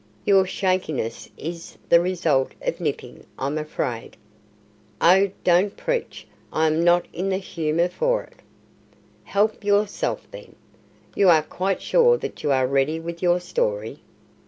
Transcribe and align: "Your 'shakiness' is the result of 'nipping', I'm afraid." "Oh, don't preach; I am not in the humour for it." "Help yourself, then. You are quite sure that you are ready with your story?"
"Your 0.25 0.47
'shakiness' 0.47 1.29
is 1.37 1.77
the 1.89 1.99
result 2.01 2.53
of 2.63 2.79
'nipping', 2.81 3.23
I'm 3.37 3.59
afraid." 3.59 4.17
"Oh, 4.99 5.29
don't 5.43 5.77
preach; 5.77 6.25
I 6.51 6.65
am 6.65 6.83
not 6.83 7.05
in 7.13 7.29
the 7.29 7.37
humour 7.37 7.87
for 7.87 8.23
it." 8.23 8.39
"Help 9.25 9.63
yourself, 9.63 10.27
then. 10.31 10.55
You 11.13 11.29
are 11.29 11.43
quite 11.43 11.83
sure 11.83 12.17
that 12.17 12.41
you 12.41 12.51
are 12.51 12.65
ready 12.65 12.99
with 12.99 13.21
your 13.21 13.39
story?" 13.39 13.99